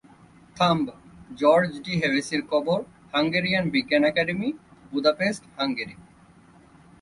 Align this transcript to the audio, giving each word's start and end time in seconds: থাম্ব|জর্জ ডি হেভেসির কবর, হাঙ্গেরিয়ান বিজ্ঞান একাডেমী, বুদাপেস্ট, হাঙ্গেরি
থাম্ব|জর্জ 0.57 1.71
ডি 1.85 1.93
হেভেসির 2.01 2.41
কবর, 2.51 2.79
হাঙ্গেরিয়ান 3.13 3.65
বিজ্ঞান 3.73 4.03
একাডেমী, 4.11 4.49
বুদাপেস্ট, 4.91 5.43
হাঙ্গেরি 5.57 5.95